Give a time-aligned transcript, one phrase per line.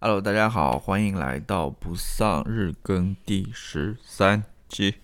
[0.00, 4.94] Hello，大家好，欢迎来到不丧日更第十三集。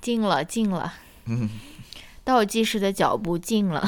[0.00, 0.92] 近了，进了，
[1.26, 1.48] 嗯，
[2.24, 3.80] 倒计时的脚步近了。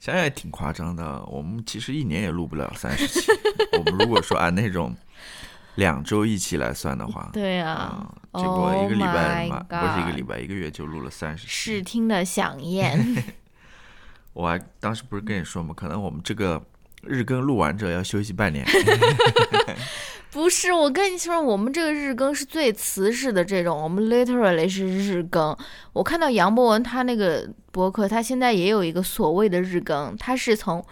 [0.00, 1.24] 想想也挺夸张的。
[1.26, 3.30] 我们其实一年也录不了三十期。
[3.78, 4.92] 我们如果说按那种
[5.76, 7.70] 两周一期来算的话，对啊
[8.32, 11.48] 啊，结果一个礼拜 Oh 不是一个礼拜，一个月就录了三十期。
[11.52, 13.24] 视听的响宴，
[14.34, 15.72] 我还当时不是跟你说吗？
[15.76, 16.60] 可能我们这个
[17.06, 18.64] 日更录完这要休息半年。
[20.30, 25.56] 不是我跟你说，我们这个日更是最瓷实的这种，我们 literally 是日更。
[25.92, 30.84] 我看到杨博文他那个博客，他现在也有一个所谓的日更，他是从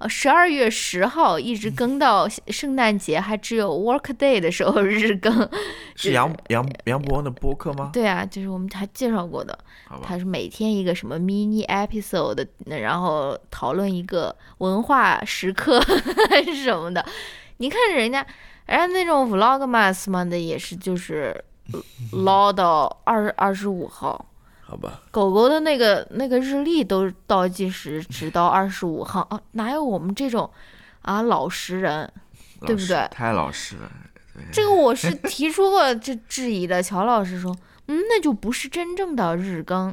[0.00, 5.48] 呃十二月十号一直更到圣诞节，还只有 work day 的时候日更。
[5.94, 7.90] 是杨杨杨博文的播客吗？
[7.92, 9.56] 对啊，就是我们还介绍过的。
[10.02, 15.78] 他，是每天一个什么 mini episode，然后讨论一个文化时刻
[16.30, 17.04] 还 是什么的。
[17.58, 18.26] 你看人家，
[18.64, 21.44] 人家那种 vlogmas 嘛的也是就是
[22.24, 24.29] 唠到二二十五号，
[24.70, 30.48] 好吧，狗狗的那个那个日历都倒计时直到二十五号啊，哪有我们这种
[31.02, 32.08] 啊老实人？
[32.60, 33.90] 对不对太老实了。
[34.52, 36.80] 这个我是提出过这质疑的。
[36.80, 37.52] 乔老师说，
[37.88, 39.90] 嗯，那就不是真正的日更。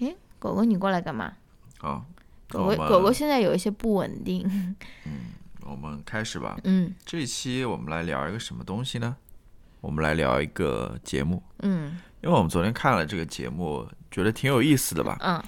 [0.00, 1.32] 诶，狗狗你过来干嘛？
[1.78, 2.04] 好，
[2.48, 4.44] 狗狗狗狗现在有一些不稳定。
[5.06, 5.20] 嗯
[5.62, 6.58] 我们开始吧。
[6.64, 9.16] 嗯这一期我们来聊一个什么东西呢？
[9.80, 15.42] 我们来聊一个节目，嗯因为我们昨天看了这个节目，觉得挺有意思的吧，嗯，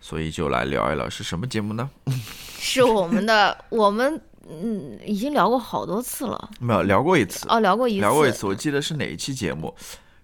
[0.00, 1.88] 所以就来聊一聊是什么节目呢？
[2.58, 6.50] 是我们的，我们嗯已经聊过好多次了。
[6.58, 9.72] 没有聊过一次，哦，聊过一次，聊过一次，我记得是哪一期节目？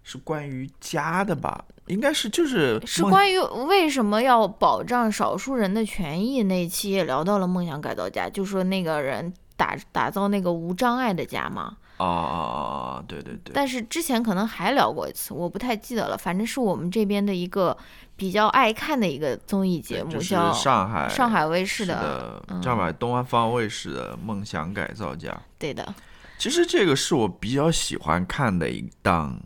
[0.03, 1.65] 是关于家的吧？
[1.87, 11.77] 应该是就是是关于为什么要保障少数人的权益那期也聊到了梦想改造家，就说那个人打打造那个无障碍的家吗。
[11.97, 12.65] 啊啊啊
[12.99, 13.05] 啊！
[13.07, 16.19] 对对对，但是之前可能还聊过一次，我不太记得了。
[16.19, 17.77] 反正是我们这边的一个
[18.17, 25.31] 比较爱看的一个综艺节目，叫上海上海卫视的，上海东方卫视的《梦想改造家》。
[25.57, 25.95] 对的，
[26.37, 29.41] 其实这个是我比较喜欢看的一档，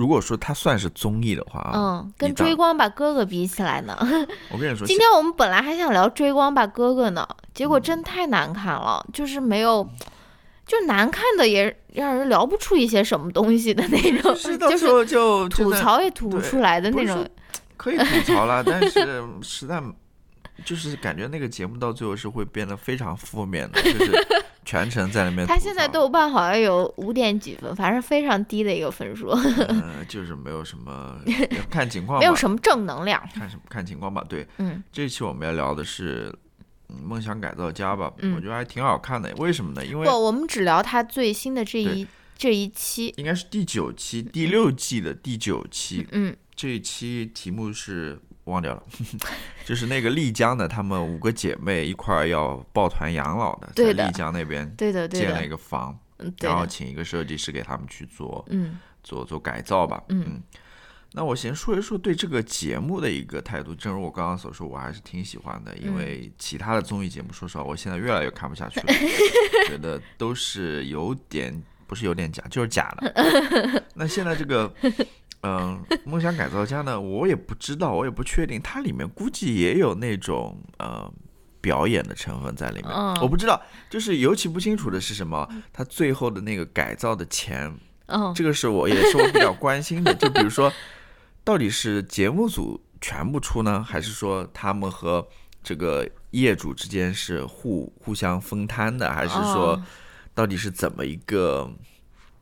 [0.00, 3.94] 如果说它算是综艺的话啊，嗯，跟追光吧哥哥比起来呢，
[4.50, 9.86] 我跟你说，今天我们本来还想聊追光吧哥哥呢，结果真太难看了，就是没有，
[10.66, 17.28] 就难看的也让人聊不出一些什么东西的那种，是到就是时候就吐槽也吐不出来的那种。
[17.76, 19.82] 可以吐槽了， 但是实在
[20.64, 24.26] 就是感觉那个节目到最后是会变得非常负面的，就是
[24.64, 25.46] 全程在那边。
[25.46, 29.28] 他现在豆瓣好像有五点几分，反正非常低的一个分数，
[29.68, 31.20] 嗯， 就是没有什么
[31.70, 33.22] 看情况吧， 没有什么正能量。
[33.34, 34.24] 看什么看情况吧。
[34.28, 36.32] 对，嗯这期我们要聊的是。
[36.32, 36.36] 嗯
[37.04, 39.32] 梦想改造家吧，嗯我觉得还挺好看的。
[39.36, 39.86] 为什么呢？
[39.86, 42.04] 因为不，我们只聊他最新的这一
[42.36, 43.14] 这一期。
[43.16, 46.04] 应该是第九期，第六季的第九期。
[46.10, 48.18] 嗯这一期题目是
[48.50, 48.82] 忘掉了，
[49.64, 55.98] 就是那个丽江的，她们五个姐妹一块儿要抱团养老的，在丽江那边对的建了一，个房，
[56.40, 58.78] 然后请一个设计师给他们去做嗯。
[59.02, 60.02] 做做改造吧。
[60.10, 60.42] 嗯。
[61.12, 63.74] 那我先说一说对这个节目的一个态度。
[63.74, 68.92] 正如我刚刚所说，我还是挺喜欢的，嗯因为其他的综艺节目，说实话，我现在越来越看不下去了，
[69.66, 71.50] 觉得都是有点
[71.86, 73.82] 不是有点假，就是假的。
[73.96, 74.70] 那现在这个，
[75.42, 81.12] 嗯、梦想改造家呢，我也不知道，我也不确定，它里面估计也有那种呃。
[81.62, 87.70] 表演的成分在里面，嗯我不知道，就是尤其不清楚的是什么，它最后的那个改造的钱
[88.06, 90.72] 嗯这个是我也是我比较关心的，就比如说，
[91.44, 95.28] 到底是节目组全部出呢，还是说他们和
[95.62, 99.82] 这个业主之间是互互相分摊的，还是说哦
[100.32, 101.70] 到底是怎么一个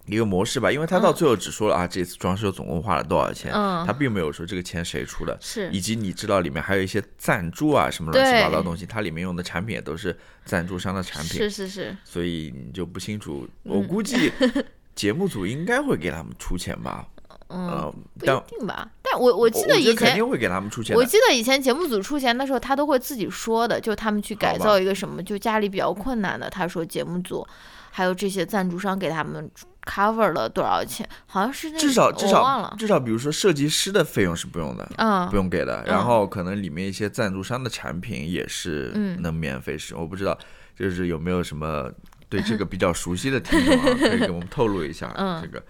[0.08, 0.72] 一个模式吧？
[0.72, 5.36] 因为他到最后只说了啊，这次装修总共花了多少钱，嗯他并没有说这个钱谁出的。
[5.41, 13.46] 是以及你知道里面还有一些赞助啊什么乱七八糟的东西，它里面用的产品也都是赞助商的产品，是是是，所以你就不清楚。
[13.64, 14.32] 嗯我估计
[14.96, 17.06] 节目组应该会给他们出钱吧，
[17.49, 18.90] 嗯，呃，不一定吧。
[19.02, 20.96] 但我我记得以前肯定会给他们出钱。
[20.96, 27.46] 我记得以前节目组出钱的时候，他都会自己说的，就他们去改造一个什么，就家里比较困难的，他说节目组
[27.90, 29.49] 还有这些赞助商给他们
[29.88, 35.82] cover 了多少钱，好像是那至少至少至少，比如说设计师的费用是不用的，嗯不用给的。
[35.82, 40.02] 嗯然后可能里面一些赞助商的产品也是嗯能免费使用。
[40.02, 40.37] 我不知道，
[40.76, 41.90] 就是有没有什么
[42.29, 45.64] 对这个比较熟悉的听众啊，可以给我们透露一下 嗯这个。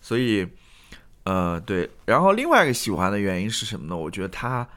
[0.00, 0.46] 所以，
[1.24, 1.88] 呃，对。
[2.04, 3.96] 然后另外一个喜欢的原因是什么呢？
[3.96, 4.68] 我觉得他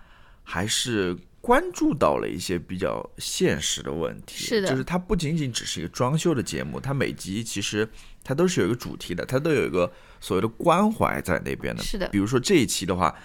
[0.43, 7.87] 还是关注到了一些比较现实的问题，是的就是它不仅仅只是一个装修的节目，它每集其实
[8.23, 11.83] 它都是有一个主题的，它都有一个所谓的关怀在那边的。
[11.83, 13.15] 是的比如说这一期的话，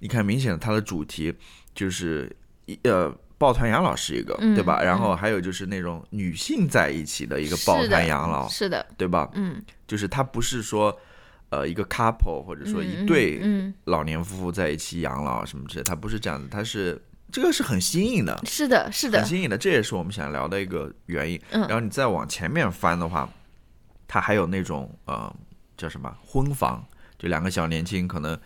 [0.00, 1.32] 你看明显的它的主题
[1.74, 2.30] 就是
[2.66, 4.82] 一呃抱团养老是一个，嗯对吧？
[4.82, 9.30] 然后还有就是那种女性在一起的一个抱团养老，是的，对吧？
[9.32, 10.94] 嗯，就是它不是说。
[11.52, 16.96] 呃，一个 couple 或者说一嗯对嗯，老年夫妇在一起养老什么之类，它不是这样的，它是
[17.30, 19.20] 这个是很新颖的，是的，是的。
[19.20, 21.40] 很，新颖的，这也是我们想聊的一个原因。
[21.50, 21.60] 嗯。
[21.62, 23.28] 然后你再往前面翻的话，
[24.06, 25.32] 它还有那种呃
[25.76, 26.84] 叫什么婚房，
[27.18, 28.38] 就两个小年轻可能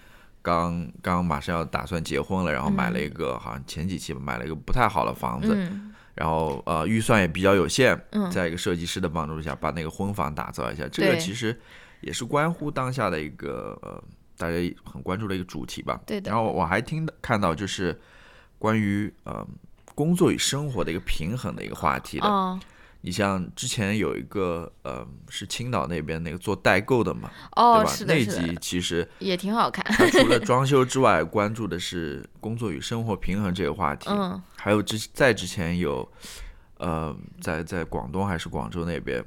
[0.42, 5.92] 刚刚马上要打算结婚了，然后买了一个、好像前几期吧买了一个不太好的房子，嗯。
[6.14, 8.30] 然后呃预算也比较有限，嗯。
[8.30, 11.58] 在一个设计师的帮助下把那个婚房打造一下，这个其实
[12.02, 14.02] 也是关乎当下的一个呃
[14.36, 16.00] 大家很关注的一个主题吧。
[16.06, 16.30] 对的。
[16.30, 17.98] 然后我还听看到就是
[18.64, 19.46] 关于呃
[19.94, 22.26] 工作与生活的一个平衡的一个话题的。
[22.26, 22.58] 哦
[23.06, 27.90] 你像之前有一个呃是青岛那边那个做代购的嘛，哦，对吧？
[27.92, 34.08] 是的，那是的集，其实也挺好看，它除了 装修之外，关注的是工作与生活平衡这个话题。
[34.08, 36.10] 嗯还有之在之前有，
[36.78, 39.22] 呃，在在广东还是广州那边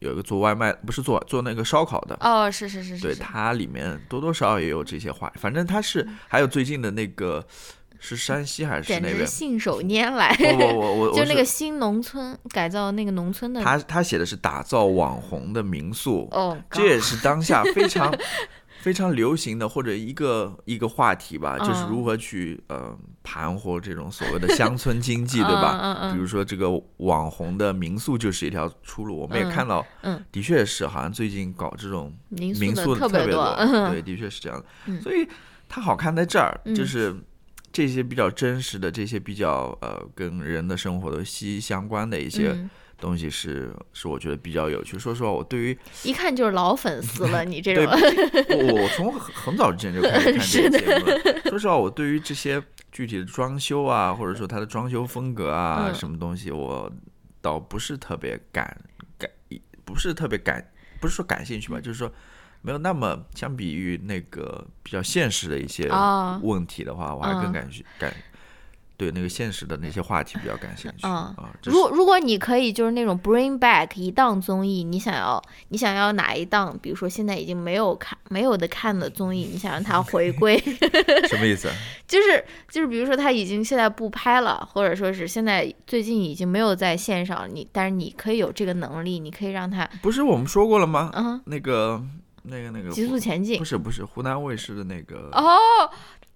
[0.00, 7.46] 有一个做外卖，不是做做那个烧烤的，哦，是是是是，对是它里面多多少少也有这些话，反正它是还有最近的那个
[8.00, 9.26] 是山西还是简直那边？
[9.28, 18.12] 信手拈来，我我我 我就那个新农村改造那个农村的，他他写的是打造网红的民宿，哦，这也是当下 非常
[18.80, 21.88] 非常流行的或者一个一个话题吧，就是嗯。
[21.90, 25.78] 如何去呃盘活这种所谓的乡村经济，对吧？
[25.82, 33.90] 嗯嗯嗯比如说这个网红的民宿就是一条出路，我们也嗯看到，嗯，的确是好像最近搞这种民民宿的别多，嗯。
[33.92, 34.64] 对，的确是这样
[35.02, 35.28] 所以
[35.68, 36.74] 它好看在这儿，嗯。
[36.74, 37.14] 就是
[37.72, 44.98] 这些比较真实的、这些比较呃跟人的生活都息息相关的一些嗯东西是，是我觉得比较有趣。
[44.98, 51.40] 说实话，我对于一看就是老粉丝了，你这种，我我从很很早之前就开始看这个节目了。
[51.48, 52.62] 说实话，我对于这些
[52.92, 56.92] 具体的装修啊，或者说它的装修风格啊，嗯什么东西，我
[57.40, 58.76] 倒不是特别感
[59.16, 59.30] 感，
[59.84, 60.62] 不是特别感，
[61.00, 62.12] 不是说感兴趣吧，就是说
[62.62, 68.12] 没有那么相比于那个比较现实的一些啊问题的话，我还更嗯感兴感。
[68.96, 76.78] 对那个现实的那些话题比较感兴趣嗯啊，这是如如果你可以就是那种 bring back 一档综艺，你想要你想要哪一档？
[76.82, 80.58] 比如说现在已经没有看没有的看的综艺，你想让它回归，
[81.30, 81.70] 什么意思？
[82.06, 91.10] 就是就是比如说它已经现在不拍了，或者说是现在最近已经没有在线上，你但是你可以有这个能力，你可以让它不是我们说过了吗？
[91.14, 92.02] 嗯那个
[92.50, 93.64] 那个那个极速前进不。
[93.64, 95.56] 是不是湖南卫视的那个，哦，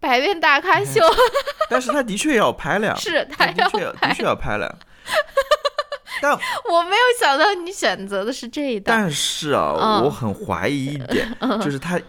[0.00, 1.00] 百变大咖秀
[1.69, 4.78] 但是他的确要拍了，是他的确要的拍，确要拍了。
[6.22, 8.96] 但我没有想到你选择的是这一档。
[8.96, 12.00] 但是啊，嗯我很怀疑一点， 就是他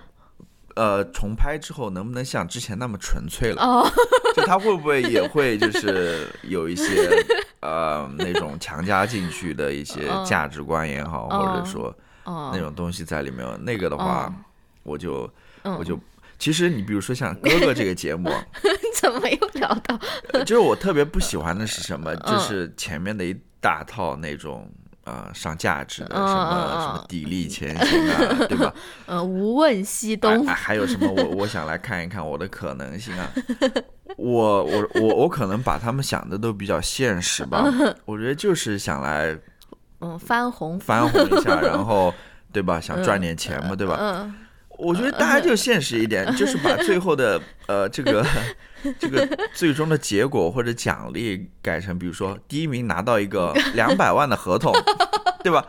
[0.75, 3.61] 呃重拍之后能不能像之前那么纯粹了？
[3.61, 3.91] 哦，
[4.35, 7.09] 就他会不会也会就是有一些
[7.61, 13.45] 呃那种强加进去的一些嗯价值观也好，嗯或者说哦，那种东西在里面？
[13.63, 14.43] 那个的话嗯，
[14.83, 15.29] 我就
[15.63, 15.99] 嗯我就。
[16.37, 18.43] 其实你比如说像哥哥这个节目啊，
[19.01, 19.97] 怎么又聊到？
[20.33, 22.13] 呃就是我特别不喜欢的是什么？
[22.13, 24.69] 嗯就是前面的一大套那种
[25.05, 28.73] 呃上价值的，嗯什么嗯嗯什么砥砺前行啊，对吧？
[29.07, 30.53] 呃，无问西东还。
[30.53, 33.31] 还有什么我我想来看一看我的可能性啊。
[34.17, 37.63] 我我我我可能把他们想的都比较现实吧，
[38.05, 39.37] 我觉得就是想来
[40.05, 40.79] 嗯，翻红。
[40.79, 42.13] 翻红一下， 然后
[42.53, 42.79] 对吧？
[42.79, 43.97] 想赚点钱嘛，对吧？
[43.99, 44.33] 嗯，
[44.77, 48.25] 我觉得大家就现实一点，就是把最后的呃这个
[48.99, 54.71] 这个最终的结果或者奖励改成，比如说第一名拿到一个两百万的合同，
[55.43, 55.65] 对吧？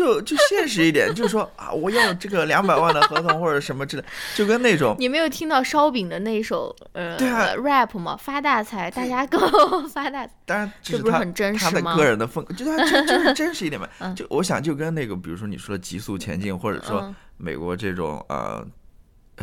[0.00, 4.04] 就就现实一点，就是说啊，我要这个两百万的合同或者什么之类，
[4.34, 8.16] 就跟那种你没有听到烧饼的那首呃对啊 rap 吗？
[8.16, 10.32] 发大财，大家跟我 发大财。
[10.46, 13.86] 当然这不是很真实他的个人的风格，就他真就是真实一点嘛。
[14.00, 18.66] 嗯就我想就跟那个，比如说你说的极速前进，或者说嗯美国这种呃呃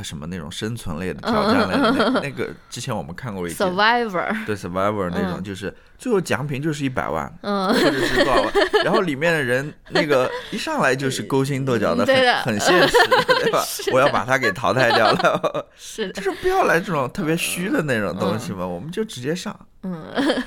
[0.04, 3.58] 什么那种生存类的挑战类的那那个，之前我们看过一集。
[3.58, 12.98] Survivor，对 Survivor 那种，嗯就是最后奖品就是一百万，嗯，或者是多少万，然后里面的人那个一上来就是勾心斗角的，很很现实，
[13.44, 13.63] 对吧？
[13.92, 19.58] 我要把他给淘汰掉了， 是的，就是不要来这种特别虚的那种东西嘛，我们就直接上。
[19.84, 20.06] 嗯，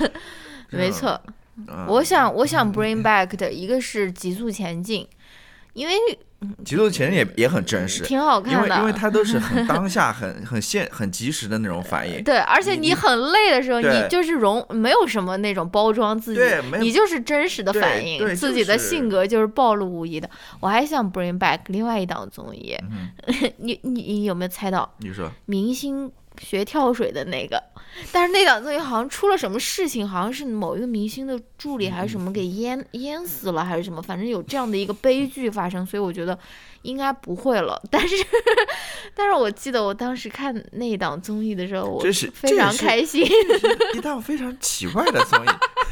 [0.70, 1.20] 没错。
[1.26, 1.30] 嗯
[1.88, 5.06] 我想，我想 bring back 的一个是急速前进，
[5.74, 5.92] 因为
[6.64, 12.22] 极速前也也很真实，挺好看的，因为因为它都是很当下、很很现、很及时的那种反应。
[12.24, 16.40] 对，而且你很累的时候，你就是容没有什么那种包装自己，
[16.78, 20.28] 你就是真实的反应，自己的性格就是暴露无遗的。
[20.60, 22.76] 我还想 bring back 另外一档综艺，
[23.58, 24.90] 你你你有没有猜到？
[24.98, 26.10] 你说明星。
[26.40, 27.62] 学跳水的那个，
[28.10, 36.36] 但是那档综艺好像出了什么事情，好像是某一个明星的助理还是什么给淹淹死了还是什么，反正有这样的一个悲剧发生，所以我觉得
[36.82, 37.80] 应该不会了。
[37.90, 38.16] 但是，
[39.14, 43.22] 但是我记得我当时看那档综艺的时候，我非常开心。
[43.94, 45.48] 一档非常奇怪的综艺，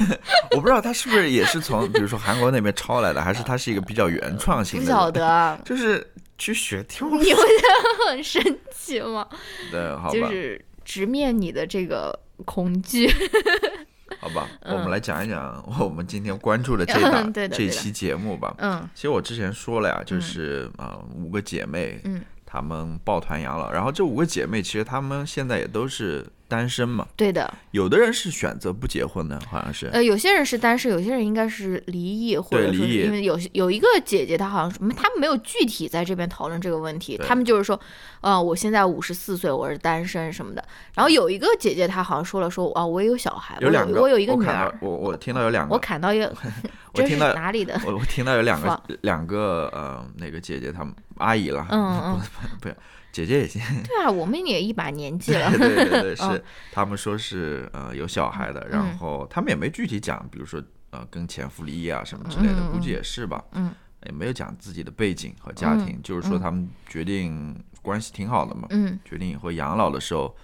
[0.56, 4.86] 我不知道他是不是也是从比如说韩国那边抄来的，还是他是一个比较原创性的。
[4.86, 6.06] 不晓得，就是
[6.38, 9.28] 去学跳舞， 你不觉得很神奇吗？
[9.70, 10.10] 对，好吧。
[10.10, 13.06] 就是直面你的这个恐惧。
[14.20, 18.54] 好吧，我们来讲一讲我们今天关注的这档这期节目吧。
[18.58, 26.26] 嗯，其实我之前说了呀，就是啊，五个姐妹，嗯，她们抱团养老，然后这五个姐妹其实她们现在也都是。
[26.48, 29.86] 单身嘛，对的，有的人是选择不结婚的，好像是。
[29.92, 37.78] 呃，有些人是单身，有些人应该是离异，或者说因为有有一个姐姐，她好像是他们没有具体在这边讨论这个问题，他们就是说，
[38.22, 40.64] 呃，我现在五十四岁，我是单身什么的。
[40.94, 46.26] 然后有一个姐姐，她好像说了，说啊，我也有小孩，有两个，我有一个女儿，我我听到有两个，我看到有，
[46.94, 47.78] 我听到哪里的？
[47.84, 52.20] 我我听到有两个两个呃那个姐姐，她们阿姨了，嗯嗯，
[52.58, 52.74] 不 不。
[53.10, 55.50] 姐姐也行， 对啊，我们也一把年纪了。
[55.56, 63.42] 对 对对， 是他们说是呃有小孩的，然后他们也没具体讲，比如说呃跟前夫离异啊什么之类的，估计也是吧。
[63.52, 63.72] 嗯，
[64.06, 68.68] 也没有讲自己的背景和家庭，就是说他们决定关系挺好的嘛。
[68.70, 70.36] 嗯，决定以后养老的时候，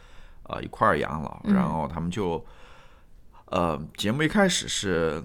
[0.44, 2.44] 呃一块儿养老，然后他们就
[3.46, 5.22] 呃节目一开始是。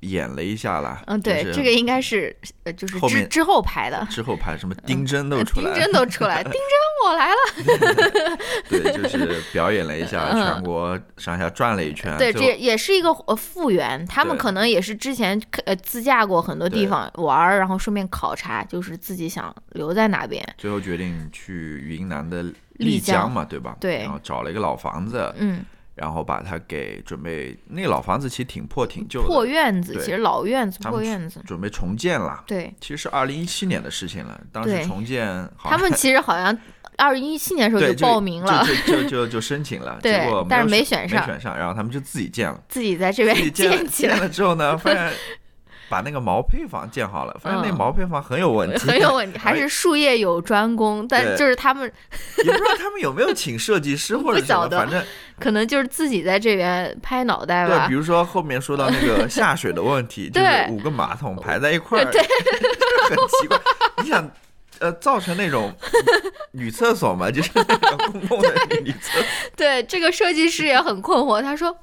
[0.00, 2.34] 演了一下啦，嗯，对，这个应该是
[2.64, 6.60] 呃，就是之之后排的，之后排什么丁真都出来，丁真都出来，丁真
[7.04, 8.38] 我来了，
[8.68, 23.76] 对，就是表演了一下，全国上下转了一圈，对，这也是一个呃复原，他们可能也是之前呃自驾过很多地方玩，然后顺便考察，就是自己想留在哪边，最后决定去云南的丽江嘛，对吧？
[23.80, 25.64] 对，然后找了一个老房子，嗯。
[25.96, 32.44] 然后把它给准备，那个老房子其实挺破挺旧的，破院子，其实老院子，破院子，准备重建了。
[32.46, 35.26] 对，其实是二零一七年的事情了，当时重建，
[35.58, 36.56] 他们 其实好像
[36.98, 44.18] 二零一七年的时候就报名了，就就就就申请了，结果但是没选上，没选上，然后他们就自己建了，自己在这边建起来。
[44.18, 45.12] 了之后呢，发现。
[45.88, 51.90] 把那个毛坯房建好了，发现那毛坯房很有问题， 很有问题，还是术业有专攻，但就是他们
[52.44, 55.02] 也不知道他们有没有请设计师 或者什么，反正
[55.38, 57.86] 可能就是自己在这边拍脑袋吧。
[57.86, 62.20] 对，比如说后面说到那个下水的问题， 就是五个马桶排在一块儿，对，
[63.08, 63.58] 很奇怪。
[64.02, 64.28] 你想，
[64.78, 65.72] 呃，造成那种
[66.52, 68.52] 女厕所嘛，就是那种公共的
[68.82, 69.18] 女厕。
[69.56, 71.76] 对，这个设计师也很困惑，他说。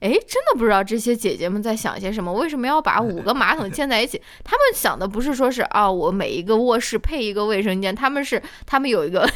[0.00, 2.32] 哎，真的不知道这些姐姐们在想些什么？
[2.32, 4.20] 为什么要把五个马桶建在一起？
[4.44, 9.28] 他们想的不是说是啊，我每一个卧室配一个卫生间，他们是他们有一个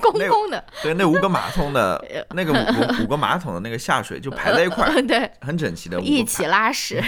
[0.00, 0.64] 公共的。
[0.82, 2.02] 对，那五个马桶的
[2.34, 7.02] 那个五五个马桶的那个下水就排在一块儿， 对，很整齐的，一起拉屎。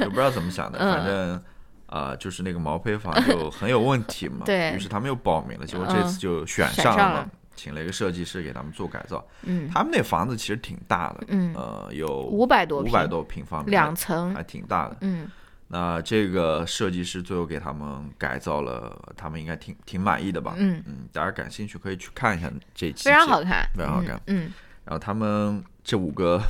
[0.00, 1.42] 就不知道怎么想的，反正
[1.86, 4.42] 啊，就是那个毛坯房就很有问题嘛。
[4.44, 7.28] 对于是他们又报名了，结果这次就选上了。
[7.56, 15.28] 请了一个设计师给他们做改造，嗯，他们那房子其实挺大的，嗯，呃，有五百多五百多平方米，两层，还挺大的，嗯。
[15.68, 20.54] 那这个设计师最后给他们改造了，他们应该挺挺满意的吧？
[20.56, 24.52] 嗯嗯，大家感兴趣可以去看一下这期，非常好看，非常好看，嗯。
[24.84, 26.40] 然后他们这五个。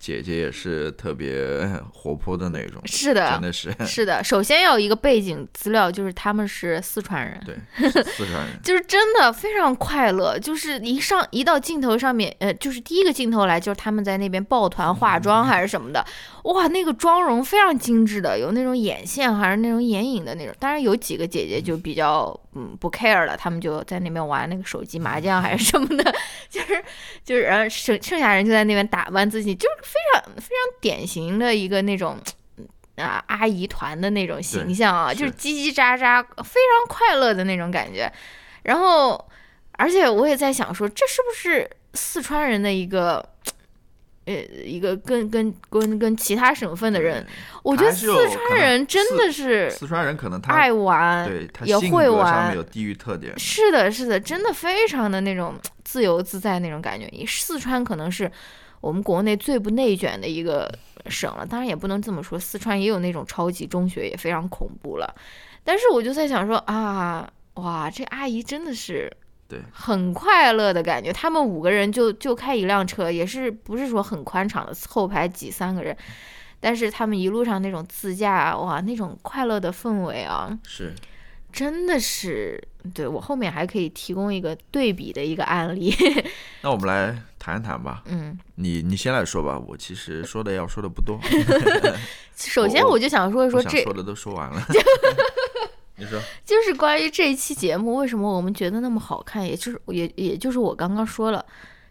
[0.00, 1.46] 姐姐也是特别
[1.92, 4.24] 活泼的那种，是的，真的是 是的。
[4.24, 10.38] 首先要有一个背景资料，就是他们是四川人， 对，四川人，就是真的非常快乐。
[10.38, 16.02] 就是一上一到镜头上面，呃，就是第一个镜头来，就是他们在那边抱团化妆还是什么的，
[16.44, 20.54] 哇，那个妆容非常精致的，有那种眼线还是那种眼影的那种。
[20.58, 26.14] 当然有几个姐姐就比较嗯不 care 了，他们就在那边玩那个手机麻将还是什么的，
[26.50, 26.82] 就是
[27.24, 29.76] 就是，然后剩剩下人就在那边打扮自己，就是。
[29.82, 32.18] 非常非常典型的一个那种
[32.96, 38.12] 啊阿姨团的那种形象啊，就是叽叽喳喳、非常快乐的那种感觉。
[38.62, 39.28] 然后，
[39.72, 43.26] 而且我也在想说，这是不是四川人的一个
[44.30, 47.26] 呃一个跟跟跟跟其他省份的人？
[47.62, 53.38] 我觉得四川人真的是四川人，可能他爱玩，对，也会玩，有地域特点。
[53.38, 57.10] 是的，是的，真的非常的那种自由自在那种感觉。
[57.26, 58.30] 四川可能是。
[58.82, 60.66] 我们国内最不内卷的一个
[61.04, 61.44] 省了。
[61.44, 65.14] 当然也不能这么说，四川也有那种超级中学，也非常恐怖了。
[65.62, 69.14] 但是我就在想说啊，哇，这阿姨真的是。
[69.50, 71.12] 对，很快乐的感觉。
[71.12, 75.94] 他们五个人就就开一辆车，也是不是说很宽敞的，后排挤三个人，
[76.60, 80.94] 但是他们一路上那种自驾，哇，那种快乐的氛围啊，是，
[81.52, 82.62] 真的是。
[82.94, 85.94] 对我后面还可以提供一个对比的一个案例。
[86.64, 88.02] 那我们来谈一谈吧。
[88.06, 91.20] 嗯，你你先来说吧，我其实说的要说的不多。
[92.34, 94.66] 首先我就想说一说 这说的都说完了。
[96.00, 99.46] 你说，就是关于这一期节目，为什么我们觉得那么好看？
[99.46, 101.44] 也就是也也就是我刚刚说了，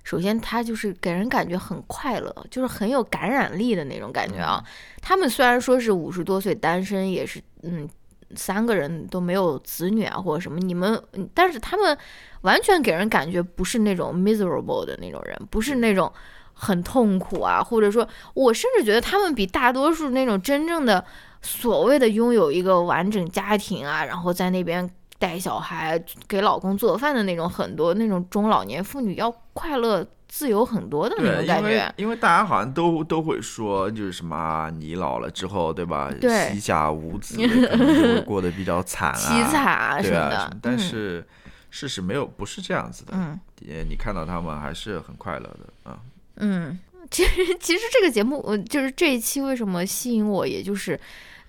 [0.03, 4.63] 首先它就是给人感觉很快乐，就是很有感染力的那种感觉啊。
[4.99, 7.87] 他们虽然说是五十多岁单身，也是嗯
[8.35, 11.01] 三个人都没有子女啊或者什么，你们
[11.33, 11.97] 但是他们
[12.41, 16.11] 完全给人感觉不是那种 miserable 的那种人，不是那种
[16.59, 21.03] 很痛苦啊，或者说，我甚至觉得他们比大多数那种真正的。
[21.41, 24.87] 所谓的拥有一个完整家庭啊，然后在那边
[25.17, 25.97] 带小孩、
[26.27, 31.69] 给老公做饭的那种，很多那种中老年妇女要快乐、自由很多的那种感觉。
[31.69, 36.11] 因为因为大家好像都都会说，就是什么你老了之后，对吧？
[36.19, 40.57] 对，膝下无子， 可能就会过得比较惨啊，凄惨啊什么的。
[40.61, 41.25] 但是
[41.69, 43.13] 事实没有不是这样子的。
[43.15, 43.39] 嗯，
[43.87, 45.95] 你看到他们还是很快乐的啊。
[45.95, 45.99] 嗯，
[46.39, 46.77] 嗯
[47.11, 47.31] 其实
[47.61, 50.99] 其实这个节目，就是这一期为什么吸引我，也就是。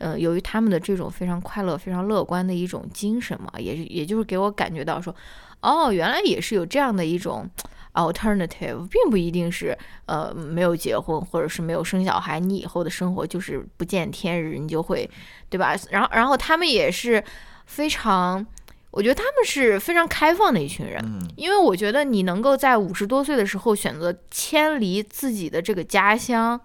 [0.01, 5.15] 呃，由于他们的这种非常快乐、非常乐观的一种精神嘛，也也就是给我感觉到说，
[5.61, 7.47] 哦，原来也是有这样的一种
[7.93, 15.07] alternative，并不一定是呃没有结婚或者是没有生小孩，你以后的生活就是不见天日，你就会，
[15.51, 15.77] 对吧？
[15.91, 17.23] 然后然后他们也是
[17.67, 18.47] 非常。
[18.91, 21.01] 我觉得他们是非常开放的一群人，
[21.37, 26.61] 因为我觉得你能够在五十多岁的时候选择迁离自己的这个家乡，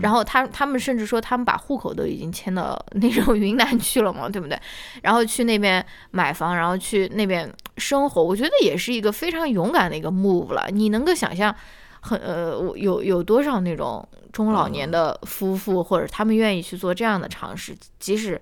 [0.00, 4.58] 然后他他们甚至说他们把户口都已经迁到 那种云南去了嘛，对不对？
[5.02, 10.68] 然后去那边买房，然后去那边生活，我觉得也是一个非常勇敢的一个 move 了。
[10.70, 11.54] 你能够想象，
[12.00, 18.40] 很呃有有多少那种中老年的夫妇或者他们愿意去做这样的尝试，即使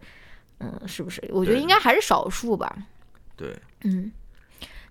[0.60, 1.20] 嗯，是不是？
[1.32, 2.72] 我觉得应该还是少数吧。
[3.36, 4.10] 对，嗯，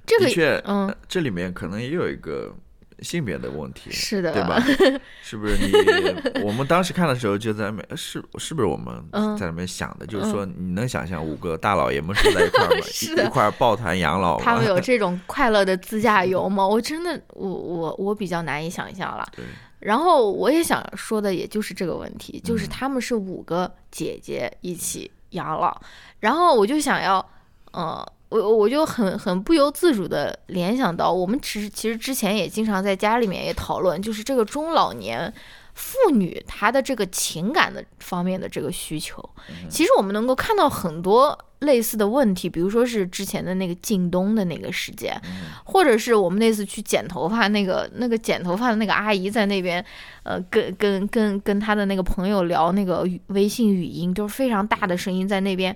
[0.06, 2.54] 这个的确，嗯，这里面可能也有一个
[3.00, 4.62] 性别的问题，是的，对吧？
[5.24, 6.42] 是不是你？
[6.44, 8.94] 我们当时看的时候就在那，是是不是我们
[9.38, 10.06] 在那边想的？
[10.06, 12.86] 就是说，你能想象五个大老爷们坐在一块儿吗？
[13.26, 16.68] 一块儿抱团养老， 他们有这种快乐的自驾游吗？
[16.68, 19.26] 我真的，我我我比较难以想象了。
[19.36, 19.44] 对。
[19.80, 25.78] 然后我也想说的，也就是这个问题，就是他们是五个姐姐一起养老，
[26.20, 27.26] 然后我就想要，
[27.72, 28.06] 呃。
[28.34, 35.32] 我我就很很不由自主的联想到，我们其实其实之前也经常在家里面也讨论，就是这个中老年
[35.74, 39.24] 妇女她的这个情感的方面的这个需求。
[39.70, 45.20] 其实我们能够看到很多类似的问题，比如说是之前的那个靳东的那个事件，
[45.64, 49.84] 或者是我们那次去剪头发，那个那个剪头发的那个阿姨在那边，
[50.24, 55.76] 呃，跟跟跟跟她的那个朋友聊那个微信语音，就是非常大的声音在那边。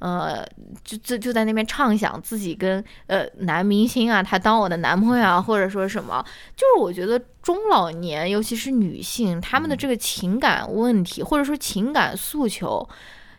[0.00, 0.46] 呃，
[0.84, 12.88] 就就就在那边畅想自己跟呃男明星啊，他当我的男朋友啊，或者说什么，就是我觉得中老年，尤其是女性，他们的这个情感问题，或者说情感诉求、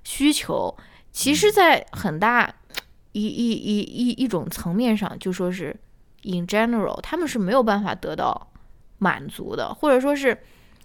[0.03, 0.75] 需求，
[1.13, 2.53] 其实，在很大
[3.13, 5.73] 一一一一一种层面上，就说是
[6.23, 8.51] in general，他们是没有办法得到
[8.97, 10.37] 满足的，或者说是，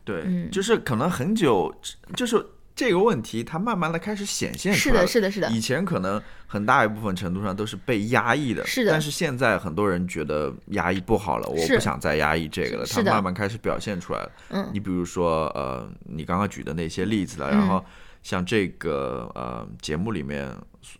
[0.04, 1.74] 对，就是可能很久，
[2.14, 2.46] 就是。
[2.76, 5.56] 这个问题它慢慢的开始显现出来，是的，是的，是的。
[5.56, 8.90] 以前可能很大一部分程度上都是被压抑的，是的。
[8.90, 14.32] 但是现在很多人觉得压抑不好了，我不想再压抑这个了，它慢慢开始表现出来了。
[14.48, 17.84] 嗯，你比如说呃，你刚刚举的那些例子了，然后
[18.24, 20.52] 像这个呃节目里面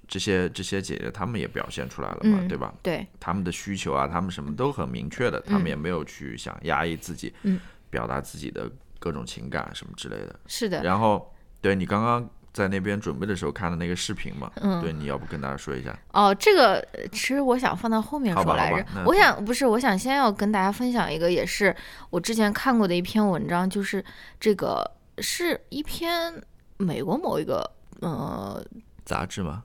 [0.07, 2.73] 这些这些姐姐她们也表现出来了嘛，对吧？
[2.85, 7.59] 对，她们的需求啊，她们什么都很明确的，她们也没有去想压抑自己，嗯，
[7.91, 10.39] 表达自己的各种情感什么之类的。
[10.47, 11.29] 是的，然后。
[11.65, 15.99] 对你刚刚在那边准备的时候看的那个视频嘛，嗯，对，你要不跟大家说一下？
[16.13, 18.87] 哦，这个其实我想放到后面说来着。
[19.07, 21.75] 我想不是，我想先要跟大家分享一个，也是
[22.11, 24.05] 我之前看过的一篇文章，就是
[24.39, 24.89] 这个
[25.21, 26.35] 是一篇
[26.77, 27.69] 美国某一个
[28.01, 28.63] 呃
[29.07, 29.63] 杂志吗？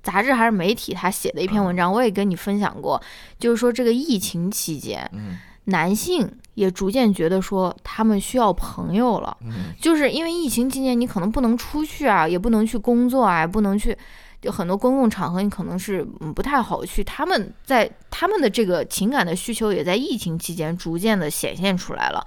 [0.00, 3.02] 杂志还是媒体他写的一篇文章，我也跟你分享过，
[3.40, 5.36] 就是说这个疫情期间，嗯。
[5.70, 9.36] 男性也逐渐觉得说他们需要朋友了，
[9.80, 13.96] 就是因为疫情期间你可能不能出去啊，也不能去工作啊，不能去，
[14.42, 16.04] 就很多公共场合你可能是
[16.34, 17.02] 不太好去。
[17.02, 22.24] 他们在他们的这个情感的需求也在疫情期间逐渐的显现出来了，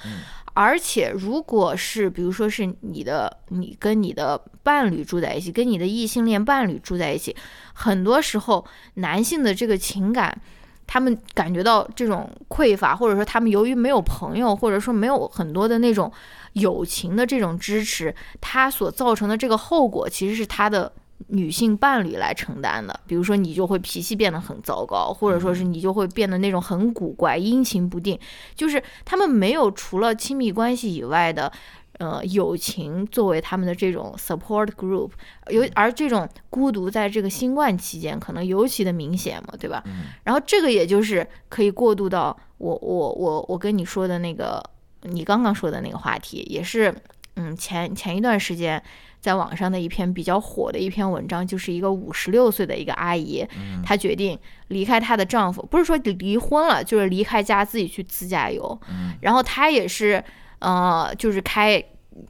[0.55, 7.35] 而且，如果是比如说是你的，你跟你的伴侣住在一起，跟你的异性恋伴侣住在一起，
[7.73, 8.63] 很多时候
[8.95, 10.39] 男性的这个情感，
[10.87, 16.11] 他们感觉到这种匮乏，或者说他们由于没有朋友，或者说没有很多的那种
[16.53, 20.91] 友情的这种支持，他所造成的这个后果，其实是他的。
[21.27, 28.19] 女性伴侣来承担的，比如说你就会脾气变得很糟糕，或者说是你就会变得那种很古怪、阴晴不定，
[28.55, 31.49] 就是他们没有除了亲密关系以外的，
[31.99, 35.11] 呃，友情作为他们的这种 support group，
[35.49, 39.83] 有而这种孤独在这个新冠期间可能尤其的明显嘛，对吧？
[40.23, 44.63] 然后这个也就是可以过渡到我我我我跟你说的那个
[45.03, 46.93] 你刚刚说的那个话题，也是
[47.35, 48.81] 嗯前前一段时间。
[49.23, 53.41] 在网上的一篇比较火的一篇文章，就是一个五十六岁的一个阿姨，
[53.81, 58.77] 她决定离开她的丈夫，不是说离婚了，就是离开家自己去自驾游。
[59.21, 60.21] 然后她也是，
[60.63, 61.83] 呃，就是开，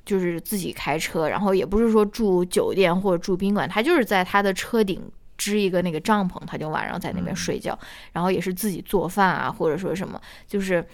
[0.04, 5.02] 就是自己开车，然后也不是说住酒店或者住宾馆，他就是在他的车顶
[5.38, 7.78] 支一个那个帐篷，他就晚上在那边睡觉，
[8.12, 10.86] 然后也是自己做饭啊，或者说什么，就是，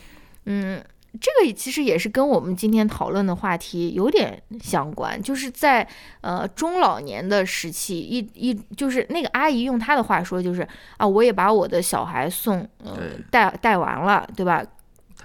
[0.46, 0.84] 嗯。
[1.20, 5.86] 这个其实也是跟我们今天讨论的话题有点相关，就是在
[6.22, 10.62] 呃中老年的时期，一一就是那个阿姨用她的话说，就是
[10.98, 14.64] 啊，我也把我的小孩送呃带带完了，对吧？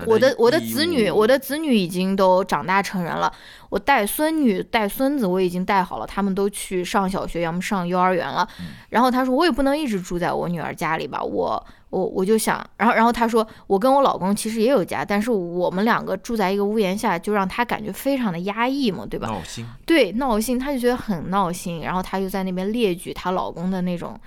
[0.07, 3.33] 我的我的子女，我的子女已经都长大成人了，
[3.69, 8.49] 我带孙女带孙子我已经带好了，他们都去上小学，要么上幼儿园了。
[8.89, 19.29] 然后他说，我也不能一直住在我女儿家里吧，我我我就想，然后然后他说，我跟我老公其实也有家，但是我们两个住在一个屋檐下，就让他感觉非常的压抑嘛，对吧？
[19.29, 19.65] 闹心。
[19.87, 24.19] 对，闹心，他就觉得很闹心，然后他就在那边列举她老公的那种。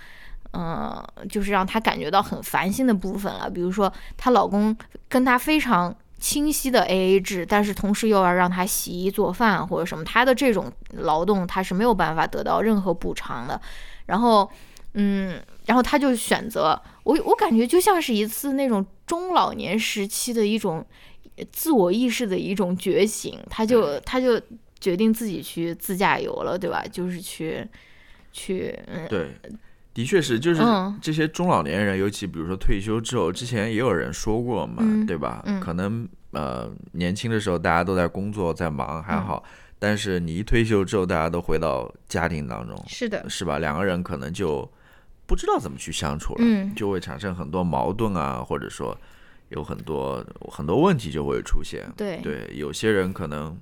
[0.57, 3.47] 嗯，就是让她感觉到很烦心的部分了。
[3.47, 4.75] 比如说，她老公
[5.07, 13.61] 跟她非常清晰的 A A 制，但是同时又要让她洗衣做饭或者什么，她的这种劳动她是没有办法得到任何补偿的。
[14.07, 14.49] 然后，
[14.93, 20.83] 嗯，然后她就选择我，我感觉就像是一次那种中老年时期的一种
[21.51, 24.41] 自我意识的一种觉醒，她就她就
[24.79, 26.83] 决定自己去自驾游了，对吧？
[26.91, 27.67] 就是去
[28.31, 29.35] 去，嗯，对。
[29.97, 30.61] 的确是，就是
[31.01, 35.43] 这些中老年人，尤其比如说退休之后，之前也有人说过嘛，对吧？
[35.59, 39.43] 可能呃年轻的时候大家都在工作在忙还好，
[39.79, 43.57] 但是你一退休之后，大家都回到家庭当中，是的，是吧？
[43.57, 44.71] 两个人可能就
[45.25, 46.43] 不知道怎么去相处了，
[46.75, 48.95] 就会产生很多矛盾啊，或者说
[49.49, 51.91] 有很多很多问题就会出现。
[51.97, 53.57] 对对，有些人可能。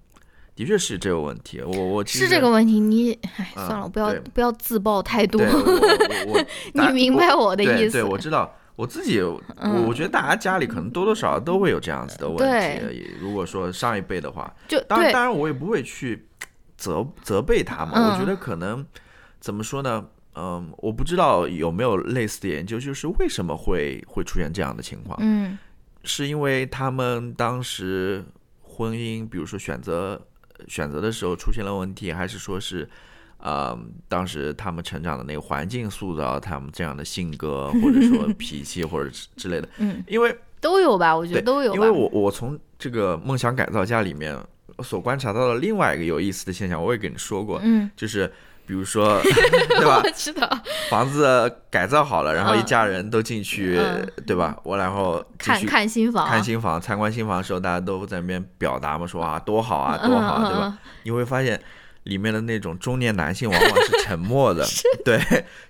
[0.55, 5.41] 的确是这个问题，我我是这个问题，你哎算了，不要不要自曝太多。
[5.41, 7.91] 我 你明白我的意思？
[7.91, 9.41] 对，我知道，我自己，我
[9.85, 13.05] 我觉得大家家里可能多多少少都会有这样子的问题。
[13.19, 16.25] 如果说上一辈的话，就当然当然我也不会去
[16.77, 18.13] 责责备他嘛。
[18.13, 18.85] 我觉得可能
[19.41, 20.05] 怎么说呢？
[20.35, 25.17] 嗯，我不知道有没有类似的研究，就是为什么会会出现这样的情况？
[25.21, 25.57] 嗯，
[26.05, 28.23] 是因为他们当时
[28.61, 30.21] 婚姻，比如说选择。
[30.67, 32.87] 选择的时候出现了问题，还是说是，
[33.37, 39.69] 呃，当时他们成长的那个环境塑造他们这样的性格，或者说 脾气或者之类的。
[39.77, 41.73] 嗯，因为都有吧，我觉得都有。
[41.75, 44.37] 因为我我从这个梦想改造家里面
[44.83, 48.31] 所观察到的另外一个有意思的现象，我也跟你说过，嗯，就是。
[48.67, 49.19] 比如说，
[49.69, 50.01] 对吧？
[50.15, 50.49] 知道
[50.89, 53.79] 房子改造好了，然后一家人都进去，
[54.25, 54.55] 对吧？
[54.63, 60.77] 我然后看看新房，看新房，参观新房的时候，大家都在那边表达嘛，说啊多好啊，多好，对吧？
[61.03, 61.61] 你会发现。
[62.05, 64.65] 里面的那种中年男性往往是沉默的，
[65.03, 65.19] 对，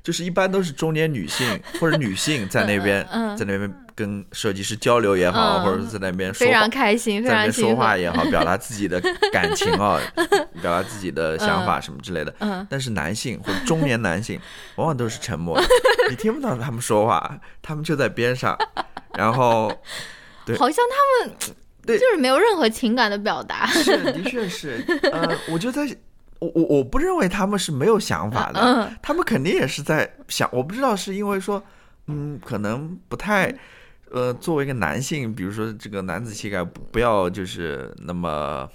[0.04, 3.06] 就是一般都是中年女性或者女性在那边，
[3.38, 9.98] 在那边跟设计师交流也好，或者是在那边非常开心，在那边说话也好，表达自己的感情啊，
[10.62, 12.36] 表达自己的想法什么之类的。
[12.69, 14.38] 但是男性或者中年男性
[14.76, 15.65] 往往都是沉默的，
[16.10, 18.58] 你听不到他们说话，他们就在边上，
[19.17, 19.71] 然后，
[20.45, 21.38] 对，好像他们
[21.86, 23.65] 对，就是没有任何情感的表达。
[23.67, 25.88] 是，的确是，呃，我就在。
[26.39, 30.50] 我我我不认为他们是没有想法的，他们肯定也是在想。
[30.52, 31.62] 我不知道是因为说，
[32.08, 33.54] 嗯，可能不太，
[34.12, 38.67] 呃，作为一个男性，比如说这个男子气概不要就是那么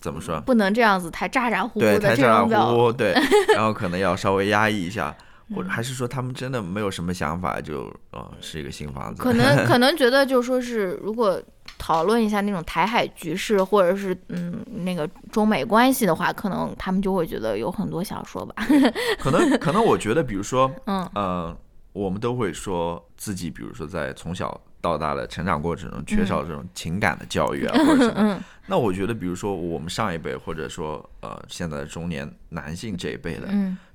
[0.00, 3.12] 怎么说，不能这样子太咋咋呼呼的，太咋咋呼呼，对，
[3.54, 5.14] 然后可能要稍微压抑一下，
[5.54, 11.42] 或者还是说他们真的没有什么想法，就呃是一个新房子，可能可能觉得就说是如果。
[11.78, 18.54] 讨论一下那种台海局势，或者是嗯那个中美关系的话，可能他们就会觉得有很多想说吧。
[19.18, 21.08] 可能可能我觉得，比如说，嗯。
[21.14, 21.56] 呃，
[21.92, 28.44] 我们都会说自己，比如说在从小到大的成长过程中缺少这种情感的教育啊，或者什么。
[28.66, 33.48] 那我觉得，比如说我们上一辈，或者说呃现在的中年男性这一辈的，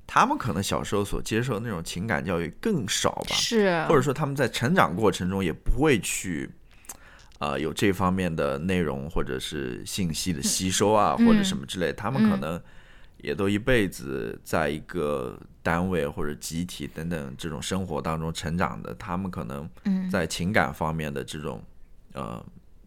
[0.06, 6.50] 他们可能小时候所接受的那种情感教育更少吧，是，或者说他们在成长过程中也不会去，
[7.38, 12.60] 呃有这方面的内容或者是信息的吸收啊，或者什么之类，他们可能
[13.18, 19.68] 也都一辈子在一个单位或者集体等等这种生活当中成长的，他们可能
[20.10, 21.62] 在情感方面的这种
[22.12, 22.44] 呃。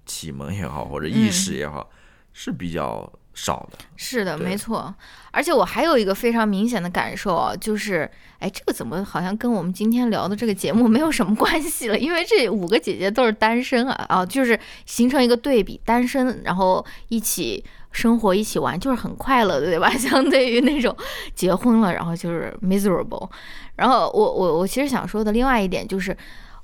[0.10, 1.92] 启蒙也好，或者意识也好，
[2.32, 3.78] 是比较少的。
[3.96, 4.94] 是的，没错。
[5.30, 12.00] 而且我还有一个非常明显的感受啊，就是，哎，这个怎么好像跟我们今天聊的这个节目没有什么关系了？
[12.00, 19.88] 因为这五个姐姐都是单身啊，啊，就是形成一个对比，单身，然后一起生活，一起玩，就是很快乐的，对吧？
[19.96, 20.96] 相对于那种
[21.36, 23.30] 结婚了，然后就是 miserable。
[23.76, 26.18] 然后我我我其实想说的另外一点就是。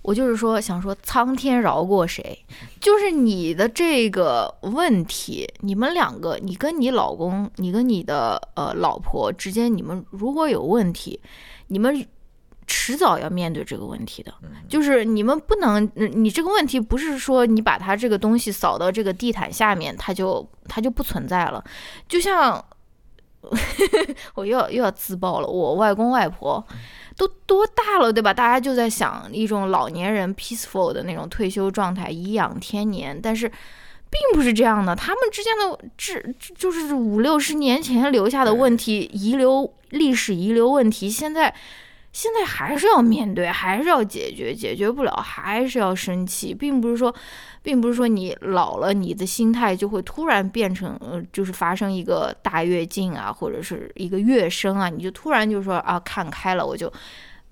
[0.04, 2.38] 我就是说，想说苍天饶过谁？
[2.82, 11.20] 就是你的这个问题，你们两个，你跟你老公，你跟你的呃老婆之间，你们如果有问题，
[11.68, 12.06] 你们
[12.68, 14.34] 迟早要面对这个问题的。
[14.68, 21.64] 就是你们不能，你这个问题不是说你把它这个东西扫到这个地毯下面，它就它就不存在了。
[22.10, 22.64] 就像
[24.36, 26.62] 我又要又要自爆了，我外公外婆。
[27.16, 28.34] 都多大了，对吧？
[28.34, 33.20] 大家就在想一种老年人 peaceful 的那种退休状态，颐养天年。
[33.22, 34.96] 但是，并不是这样的。
[34.96, 36.22] 他们之间的这
[36.56, 41.54] 就是五六十年前留下的问题，遗留历史遗留问题，现在
[42.14, 44.56] 现在还是要面对，还是要解决。
[44.56, 47.14] 解决不了，还是要生气，并不是说。
[47.64, 56.92] 并不是说你老了，你的心态就会突然变成，呃，就是发生一个大跃进啊，或者是一个跃升啊，你就突然就说啊，看开了，我就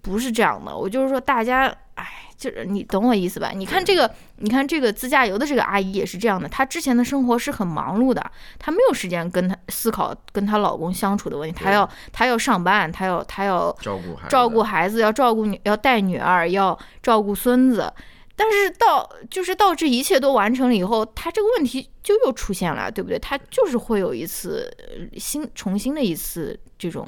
[0.02, 0.76] 不是这样的。
[0.76, 2.06] 我就是说，大家，哎，
[2.41, 3.51] 就是你懂我意思吧？
[3.54, 17.93] 你看这个，你看这个自驾游的这个阿姨也是这样的，她之前的生活是很忙碌的，她没有时间跟她思考跟她老公相处的问题，她要她要上班，她要她要照顾孩照顾孩子，要照顾女要带女儿，要照顾孙子。
[18.36, 23.19] 但是到就是到这一切都完成了以后，她这个问题就又出现了，对不对？
[23.19, 24.75] 她就是会有一次
[25.15, 27.08] 新重新的一次这种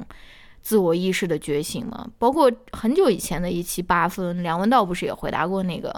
[0.64, 2.04] 自我意识的觉醒嘛。
[2.18, 5.94] 包括很久以前的一期八分，梁文道不是也回答过那个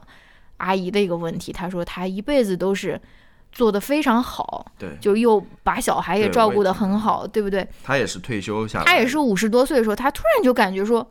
[0.58, 1.50] 阿姨的一个问题？
[1.50, 3.00] 他说他一辈子都是
[3.50, 7.66] 做的非常好，对，就又把小孩也照顾的很好，对不对？
[7.82, 11.08] 他也是退休下来，他也是五十多岁的时候，他突然就感觉说。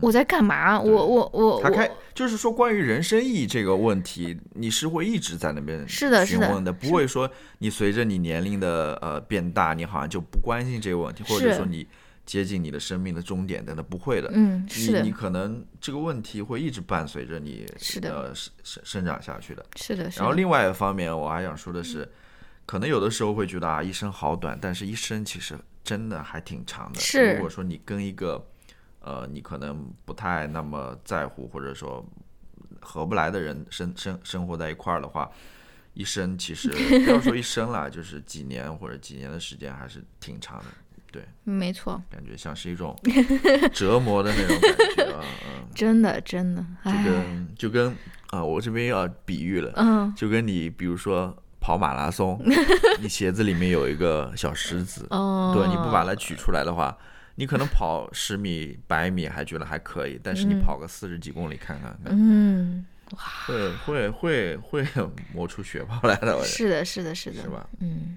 [0.00, 0.80] 我在干嘛？
[0.80, 11.86] 我我我他开就是说关于人生意义这个问题，你是会一直在那边是的询问的，不会说你随着你年龄的呃变大，你好像就不关心这个问题，或者说你
[12.26, 14.30] 接近你的生命的终点等等，不会的。
[14.32, 19.64] 嗯，是的，你可能这个问题会一直伴随着你，是的，呃，生生生长下去的。
[19.76, 20.04] 是的。
[20.16, 22.10] 然后另外一方面，我还想说的是，
[22.64, 26.98] 可能有的时候会觉得啊，一生好短，但是一生其实真的还挺长的。
[26.98, 27.34] 是。
[27.34, 28.42] 如果说你跟一个
[29.00, 32.02] 呃，你可能不太那么在乎，或者说
[32.80, 35.30] 合不来的人生生生活在一块儿的话，
[35.92, 36.70] 一生其实
[37.04, 40.64] 不要说一生啦，就是几年或者几年的时间还是挺长的，
[41.14, 42.92] 对，没错，感觉像是一种
[43.72, 47.96] 折磨的那种感觉啊，嗯，真的真的，就跟就跟
[48.30, 52.40] 啊，我这边要比喻了，嗯，就跟你比如说跑马拉松，
[53.00, 56.96] 你鞋子里面有一个小石子，哦，对，你不把它取出来的话。
[57.36, 62.86] 你可能跑十米、百米还觉得还可以，但是你跑个四十几公里看看，嗯，
[63.44, 64.86] 会会会会
[65.32, 66.44] 磨出血泡来的。
[66.44, 67.68] 是的，是的，是的，是吧？
[67.80, 68.16] 嗯，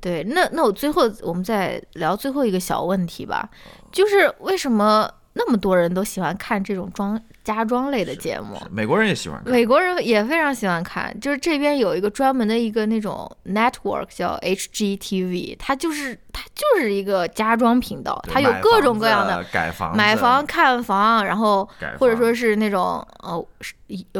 [0.00, 3.48] 对，那那我最后我们再聊最后一个小问题吧，
[3.90, 7.20] 就是为什么那么多人都喜欢看这种装？
[7.44, 9.50] 家装类的节目，美国人也喜欢看。
[9.50, 23.44] 美国人也非常喜欢看，就是这边有一个专门的一个那种 network 叫 HGTV，它就是它就是一个家装频道，它有各种各样的改房、买房、看房，然后或者说是那种呃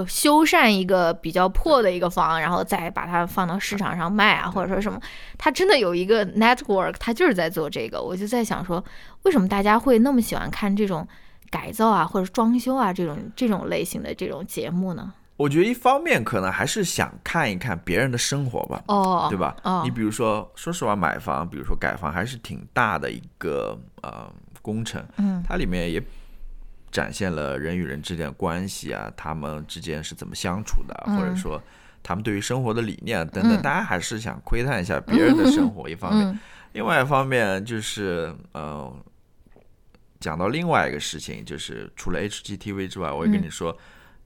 [0.08, 5.00] 修缮一个比较破的一个房，然后再把它放到市场上卖啊，或者说什么，
[5.36, 8.02] 它真的有一个 network，它就是在做这个。
[8.02, 8.82] 我就在想说，
[9.22, 11.06] 为什么大家会那么喜欢看这种？
[11.50, 15.10] 改造啊，或者装修啊，这种这种类型的这种节目呢？
[15.38, 19.56] 我觉得一方面可能还是想看一看别人的生活吧，哦，对吧？
[19.62, 26.02] 哦，你比如说，说实话，买房，比如说改房，还是挺大的一个呃工程，嗯，它里面也
[26.90, 31.62] 展现了人与人之间的关系啊，他们之间是怎么相处的，或者说
[32.02, 35.88] 他们对于生活的理念等等，大家还是想窥探一下别人的生活。
[35.90, 36.38] 一方面，
[36.72, 38.92] 另外一方面就是呃。
[40.20, 43.78] 讲到另外一个事情，就是除了 HGTV 之外，我也跟你说，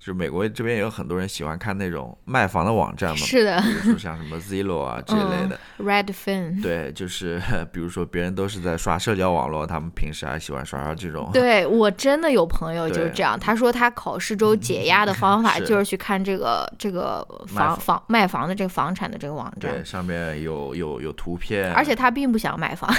[0.03, 5.57] 就是美国这边也有很多人喜欢看那种卖房的网站嘛，是的比如说像什么 Zillow 啊 这一类的。
[5.79, 6.61] ，Redfin。
[6.61, 7.41] 对，就是
[7.73, 11.31] 比如说别人都是在刷社交网络，他们平时还喜欢刷刷这种。
[11.33, 22.93] 对我真的有朋友就是这样，他说他考试周解压的方法 就是去看这个这个房房卖房的这个房产的这个网站对，，上面有有有图片，而且他并不想买房。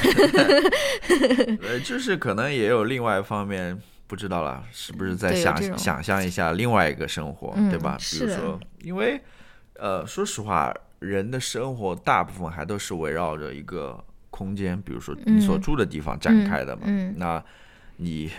[1.61, 7.97] 呃，就是可能也有另外一方面，不知道了，是不是在想想象一下另外一个生活，嗯对吧？
[7.99, 9.19] 比如说，因为
[9.75, 16.83] 呃，说实话，人的生活大部分还都是围绕着一个空间，比如说你所嗯住的地方展开的嘛。
[16.85, 17.43] 嗯那
[17.97, 18.29] 你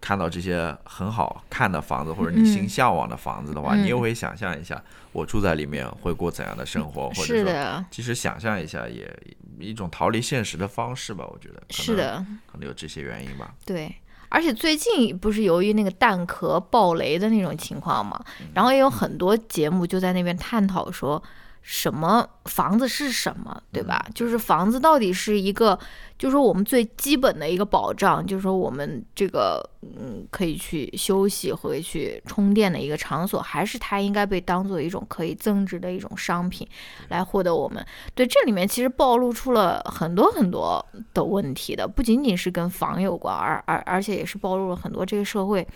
[0.00, 4.82] 看到这些很好看的房子，或者你心嗯向往的房子的话，嗯你也会想象一下，
[5.12, 9.10] 我住在里面会过怎样的生活，或者说，其实想象一下也
[9.58, 11.54] 一种逃离现实的方式吧，我觉得。
[11.54, 13.54] 可能，是的，可能有这些原因吧。
[13.64, 13.92] 对。
[14.28, 18.46] 而且最近不是由于那个蛋壳爆雷的那种情况嘛，嗯。
[18.54, 21.22] 然后也有很多节目就在那边探讨说，
[21.60, 24.02] 什么房子是什么，对吧？
[24.06, 25.78] 嗯就是房子到底是一个，
[26.16, 36.66] 就是说我们最基本的一个保障，就是说我们这个嗯可以去休息和去充电的一个场所，还是它应该被当做一种可以增值的一种商品
[37.08, 37.84] 来获得我们？
[38.14, 45.66] 对，这里面其实暴露出了很多很多的问题的，不仅仅是跟房有关，而而而且也是暴露了很多这个社会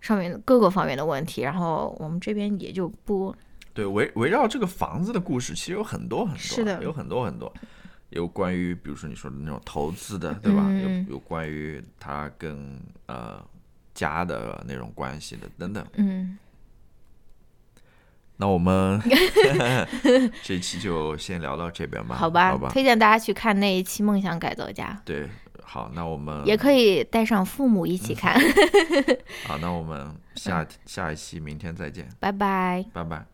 [0.00, 1.42] 上面各个方面的问题。
[1.42, 3.34] 然后我们这边也就不
[3.72, 7.52] 对，围围绕这个房子的故事，其实有很多很多，是的有很多很多，
[8.10, 10.62] 有关于比如说你说的那种投资的，对吧？
[10.66, 13.42] 嗯有有关于他跟呃
[13.94, 15.86] 家的那种关系的等等。
[15.94, 16.38] 嗯
[18.36, 18.98] 那我们
[20.42, 25.28] 这一期就先聊到这边吧，好吧，好吧，推荐大家去看那一期《梦想改造家对，
[25.62, 28.40] 好，那我们》，也可以带上父母一起看。
[29.46, 32.82] 好，那我们下下一期明天再见，拜拜。
[32.94, 33.29] 拜拜。